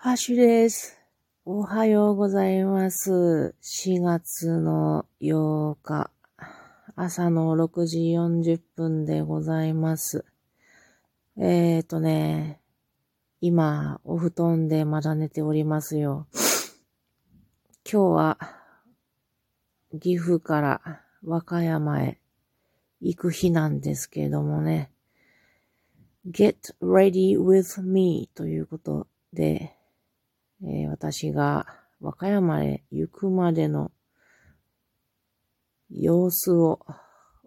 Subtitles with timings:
[0.00, 0.96] ハッシュです。
[1.44, 3.56] おはようございます。
[3.60, 6.12] 4月の8日、
[6.94, 10.24] 朝の6時40分でございます。
[11.36, 12.60] えーとね、
[13.40, 16.28] 今、お布団でまだ寝ておりますよ。
[17.84, 18.38] 今日は、
[20.00, 22.20] 岐阜から和歌山へ
[23.00, 24.92] 行く日なんですけれどもね、
[26.24, 29.74] get ready with me ということで、
[30.62, 31.66] えー私が
[32.00, 33.92] 和歌山へ行くまでの
[35.90, 36.80] 様子を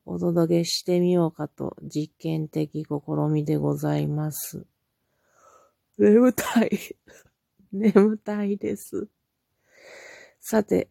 [0.06, 4.66] お届けしてみようかと実験的試みでございます。
[5.98, 6.72] 眠たい。
[7.72, 9.08] 眠たいです。
[10.40, 10.90] さて、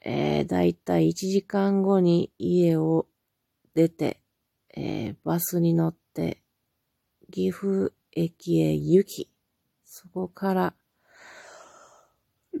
[0.00, 3.06] えー、だいたい1時間後に家を
[3.74, 4.20] 出て、
[4.76, 6.42] えーバスに乗って
[7.30, 9.30] 岐阜駅へ行き、
[9.84, 10.74] そこから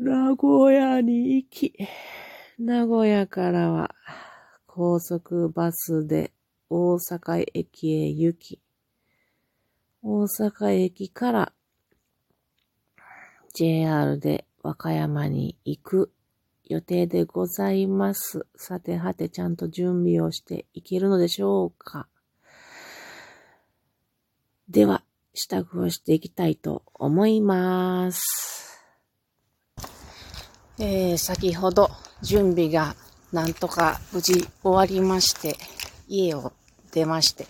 [0.00, 1.72] 名古屋に行き、
[2.58, 3.94] 名古屋からは
[4.66, 6.32] 高速バスで
[6.68, 8.60] 大阪駅へ行き、
[10.02, 11.52] 大阪駅から
[13.54, 16.12] JR で和歌山に行く
[16.64, 18.46] 予定でございます。
[18.56, 22.08] さてはてちゃんと準備をしていけるのでしょうか
[24.68, 28.63] では、支度をしていきたいと思います。
[30.76, 31.88] えー、先ほど
[32.20, 32.96] 準備が
[33.32, 35.56] なんとか無事終わりまして、
[36.08, 36.52] 家を
[36.90, 37.46] 出まして、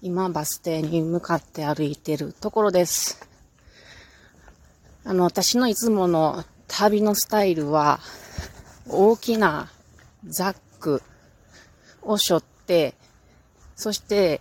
[0.00, 3.28] 今バス停に向かって歩いてるところです。
[5.04, 8.00] あの、私のいつもの旅のスタイルは、
[8.88, 9.70] 大きな
[10.24, 11.02] ザック
[12.00, 12.94] を背負って、
[13.76, 14.40] そして、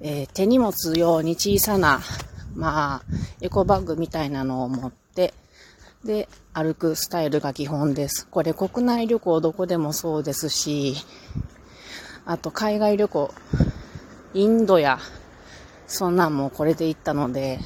[0.00, 2.00] えー手に持つように小さな、
[2.54, 3.02] まあ、
[3.42, 5.34] エコバッグみたいなのを持って、
[6.04, 8.26] で、歩くスタイルが基本です。
[8.28, 10.94] これ国内旅行どこでもそうですし、
[12.24, 13.34] あと海外旅行、
[14.34, 14.98] インドや、
[15.86, 17.58] そんなんもこれで行ったので、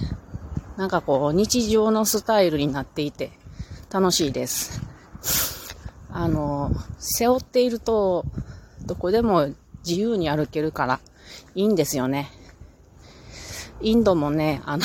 [0.77, 3.33] なんかこう日常のスタイルになっていて
[3.91, 4.81] 楽しいです。
[6.11, 8.25] あの、背負っていると、
[8.87, 9.49] どこでも
[9.87, 11.01] 自由に歩けるから
[11.55, 12.31] いいんですよね。
[13.81, 14.85] インドもね、あの、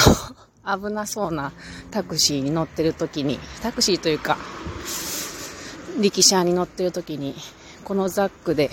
[0.67, 1.53] 危なそうな
[1.91, 4.37] タクシーに乗ってる時に、タクシーというか、
[5.99, 7.35] 力車に乗ってる時に、
[7.83, 8.69] このザックで、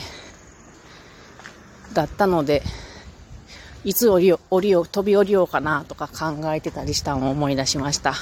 [1.92, 2.62] だったので、
[3.84, 8.14] いつ降りよ降りよ、飛び降りようかなとか考えてたりしたのを思い出しました。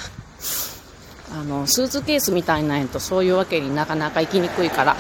[1.35, 4.97] あの、スーツケースみたいなんやとそういうわけになかなか行きにくいから、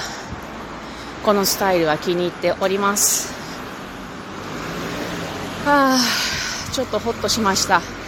[1.25, 3.33] このスタイルは気に入っております。
[5.65, 5.99] はあ、
[6.72, 8.01] ちょっとほっとしました。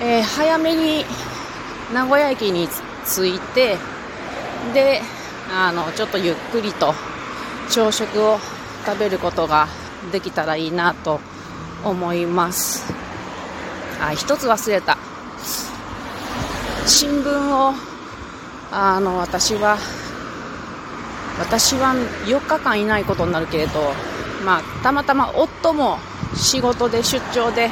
[0.00, 1.04] えー早めに
[1.92, 2.68] 名古屋駅に
[3.04, 3.76] 着いて、
[4.72, 5.00] で、
[5.52, 6.94] あの、ちょっとゆっくりと
[7.70, 8.38] 朝食を
[8.86, 9.66] 食べることが
[10.12, 11.20] できたらいいなと
[11.84, 12.92] 思います。
[14.00, 14.96] あ、一つ忘れた。
[16.86, 17.74] 新聞を、
[18.70, 19.78] あの、私は、
[21.40, 21.94] 私は
[22.26, 23.92] 4日間いないことになるけれど、
[24.44, 25.98] まあ、たまたま夫も
[26.36, 27.70] 仕事で出張で、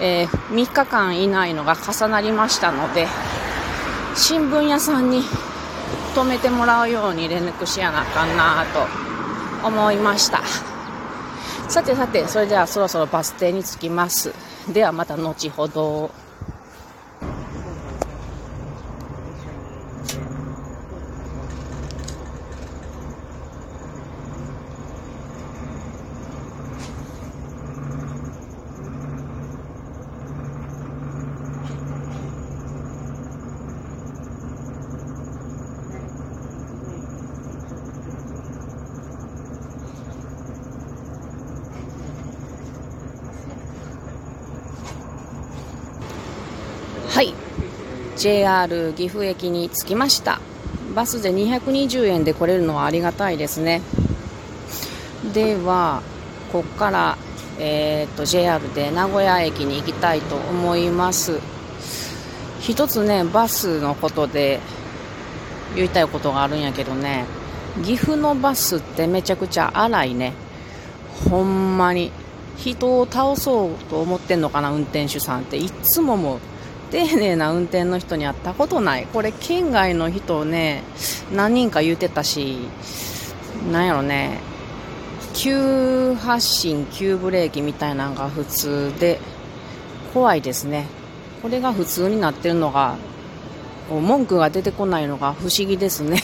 [0.00, 3.06] えー3日間いないのが重なりましたので、
[4.16, 5.22] 新聞屋さんに
[6.14, 10.42] 泊めてもらうように連絡しやなあかんなと思いました。
[11.68, 14.34] さてさて、それではそろそろバス停に着きます。
[14.72, 16.10] ではまた後ほど。
[47.12, 47.34] はい。
[48.20, 50.42] JR 岐阜駅に着きました。
[50.94, 53.80] バスで220円で来れるのはありがたいですね。
[55.32, 56.02] では、
[56.52, 57.16] ここから、
[57.58, 61.40] えー、と JR で名古屋駅に行きたいと思います。
[62.60, 64.60] 一つね、バスのことで
[65.74, 67.24] 言いたいことがあるんやけどね、
[67.82, 70.34] 岐阜のバスってめちゃくちゃ荒いね。
[71.30, 72.12] ほんまに。
[72.58, 75.56] 人を倒そうと思ってんのかな、運転手さんって。
[75.56, 76.38] いつももう、
[76.90, 79.06] 丁寧な運転の人に会ったことない。
[79.12, 80.82] これ、県外の人をね、
[81.32, 82.58] 何人か言うてたし、
[83.72, 84.40] なんやろね、
[85.34, 89.20] 急発進、急ブレーキみたいなのが普通で、
[90.12, 90.86] 怖いですね。
[91.42, 92.96] これが普通になってるのが
[93.88, 96.20] 文句が出てこないのが不思議ですね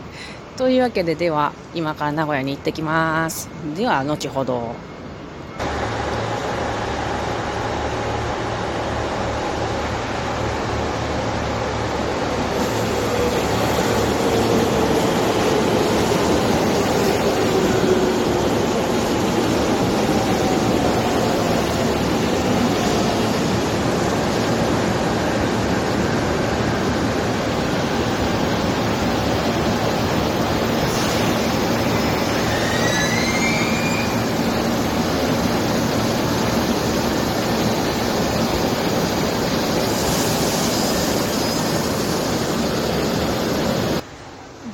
[0.58, 4.74] というわけででは今から名古屋に行ってきますでは後ほど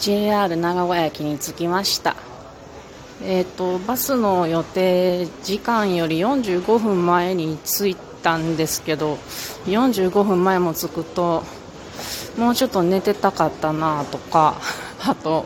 [0.02, 2.16] JR 長谷駅に着きました。
[3.22, 9.14] え、ー、と、バスの予定時間より45分前に着いたんですけど、
[9.66, 11.44] 45分前も着くと、
[12.36, 14.56] もうちょっと寝てたかったなとか、
[15.06, 15.44] あと、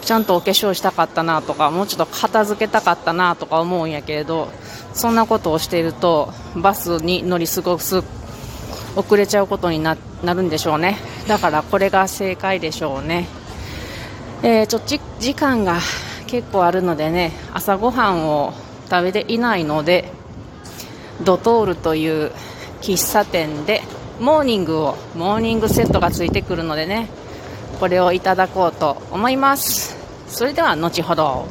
[0.00, 4.48] ちゃんとお化粧したかったなとか、もうちょっと片付けたかったなとか思うんやけれど、
[4.94, 8.02] そんなことをしていると、バスに乗り過ごす、
[8.96, 10.96] 遅れちゃうことになるんでしょうね。
[11.28, 13.39] だからこれが正解でしょうね。
[14.42, 15.78] えー、ちょっと時間が
[16.26, 18.54] 結構あるのでね朝ごはんを
[18.88, 20.12] 食べていないので
[21.22, 22.32] ドトールという
[22.80, 23.82] 喫茶店で
[24.18, 27.08] モーニングをモーニングセットがついてくるのでね
[27.78, 29.96] これをいただこうと思います。
[30.28, 31.46] それでは後ほど。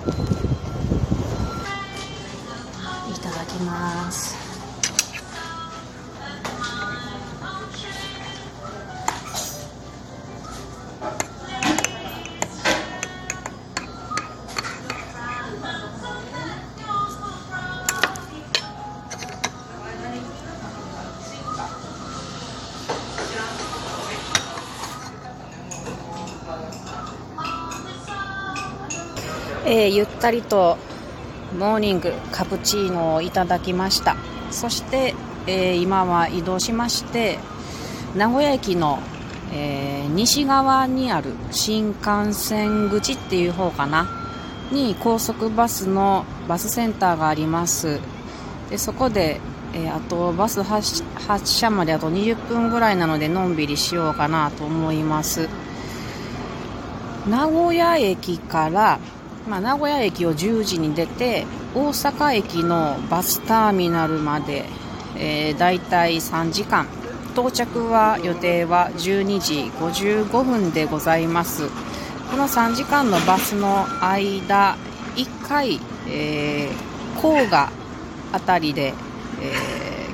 [29.80, 30.78] えー、ゆったりと
[31.58, 34.18] モーニングカプチーノをいただきました。
[34.52, 35.16] そして、
[35.48, 37.40] えー、今は移動しまして
[38.14, 39.00] 名古屋駅の、
[39.54, 44.06] えー、西側にある新幹線口っていう方かな？
[44.72, 48.02] に高速バスのバスセンターがあります。
[48.70, 49.40] でそこで、
[49.74, 51.04] えあとバス発
[51.46, 55.48] 車まであと20分ぐらいなのでのんびりしようかなと思います。
[57.28, 59.00] 名古屋駅から
[59.48, 64.66] まあ、名古屋駅を10時に出て大阪駅のバスターミナルまで、
[65.18, 66.88] えー、だいたい3時間。
[67.34, 71.70] 到着は予定は12時55分でございます。
[72.30, 74.78] この3時間のバスの間
[75.16, 77.72] 1回、えー、甲賀
[78.32, 78.94] 辺りで、
[79.42, 79.54] え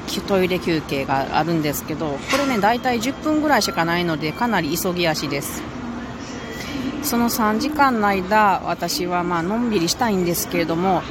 [0.07, 5.75] ー、トイレ休憩があるんですけどこれねだいたい10分ぐらいしかないのでかなり急ぎ足です。
[7.06, 11.04] その3時間の間私はまあのんびりしたいんですけれども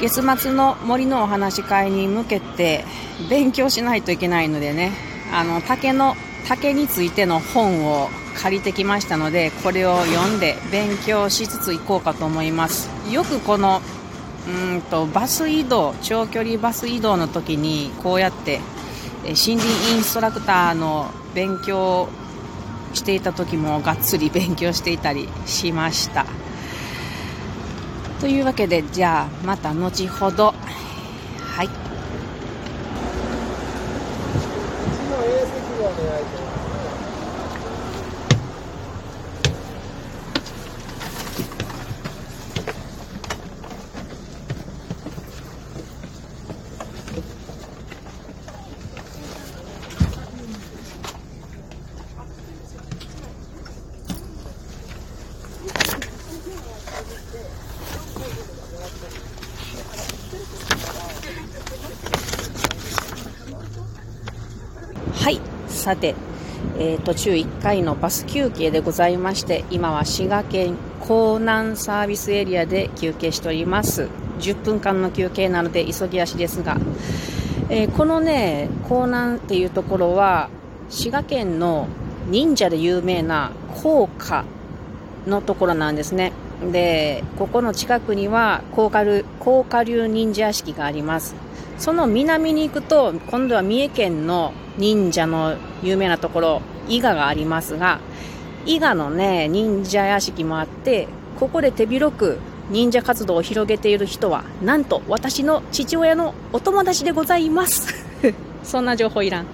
[0.00, 2.84] 月末の森のお話し会に向けて
[3.30, 4.92] 勉強しないといけないのでね
[5.32, 6.14] あの竹の
[6.48, 12.88] 竹についての本を借りてきましたのでこれを読んで勉強しつつ行こうかと思います。
[13.10, 13.80] よくこの
[14.48, 18.60] うんとバス移動長距離バス移動の時にこうやって
[19.22, 22.08] 森林インストラクターの勉強
[22.98, 26.26] していた時もがっつり勉強していたりしました。
[28.20, 30.54] というわけでじゃあまた後ほど。
[31.40, 31.68] はい。
[35.80, 36.47] お願いします
[65.88, 66.14] さて、
[66.78, 74.10] えー、途中1回のバス休憩でございまして今は滋賀県江南サービスエリアで休憩しております。
[74.40, 76.76] 10分間の休憩なので急ぎ足ですが、
[77.70, 80.50] えー、このね江南っていうところは
[80.90, 81.88] 滋賀県の
[82.26, 83.52] 忍者で有名な
[83.82, 84.44] 高架
[85.26, 86.32] のところなんですね。
[86.70, 91.34] でここの近くには高架流高架流忍者屋敷があります。
[91.78, 98.00] その南に行くと今度は三重県の忍者の有名なところ、伊賀がありますが、
[98.66, 101.08] 伊賀のね、忍者屋敷もあって、
[101.38, 102.38] ここで手広く
[102.70, 107.94] 忍者活動を広げている人は、なんと私の父親のお友達でございます。
[108.64, 109.46] そんな情報いらん。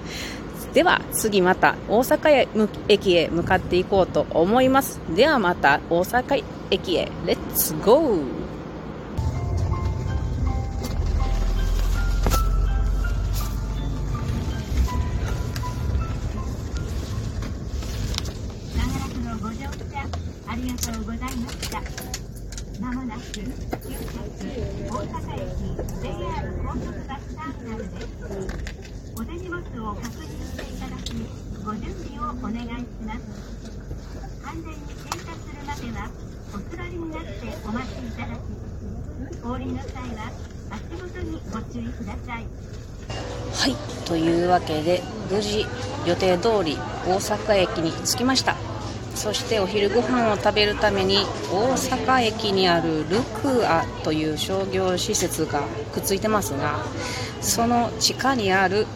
[0.75, 2.49] では次また大阪
[2.89, 8.44] 駅へ向かっていこうと思いますではまた大阪駅へレッツゴー
[34.55, 36.09] 完全に停車するまでは
[36.55, 37.29] お座りになって
[37.67, 40.31] お待ちいただき降りの際は
[40.71, 42.47] 足元にご注意ください。
[43.53, 45.67] はいというわけで無事
[46.07, 48.55] 予定通り大阪駅に着きました。
[49.17, 51.19] そしてお昼ご飯を食べるために
[51.51, 56.85] 大阪駅にあるルクアという商業施設がくっついてますが
[57.41, 58.87] その地下にある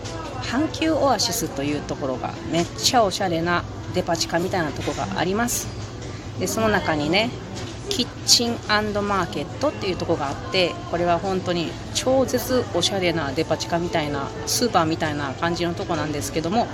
[0.48, 3.64] 阪急オアシスというところがめっちゃおしゃれな
[3.94, 5.68] デパ地下みたいなとこがあります。
[6.40, 7.30] でその中にね
[7.90, 16.66] キッチンマーケットっていうとこがあってこれは本当に超絶おしゃれなデパ地下みたいなスーパーみたいな感じのとこなんですけども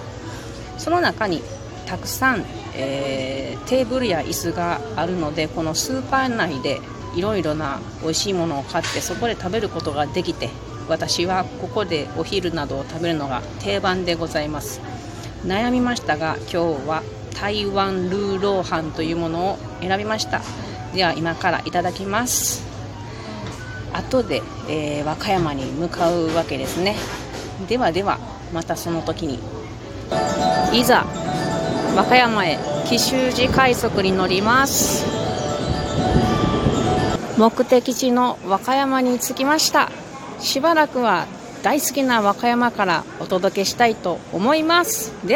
[0.76, 1.40] その中に
[1.86, 6.80] たくさん、えー、テーブルや椅子があるのでこのスーパー内で
[7.16, 10.50] いろいろな美味しいものを買ってそこで食べることができて
[10.88, 14.80] 私はここでお昼などを食べるのが定番でございます。
[15.44, 17.02] 悩みましたが今日は
[17.34, 20.40] 台湾ルーローハンというものを選びました。
[20.94, 22.64] では今からいただきます。
[23.92, 26.96] 後で、えー、和歌山に向かうわけですね。
[27.68, 28.18] ではでは
[28.52, 29.38] またその時に。
[30.72, 31.06] いざ
[31.94, 35.06] 和歌山へ紀州寺快速に乗ります。
[37.36, 39.90] 目的地の和歌山に着きました。
[40.38, 41.26] しばらくは
[41.62, 45.12] 大好きな和歌山からお届けしたいと思います。
[45.24, 45.32] では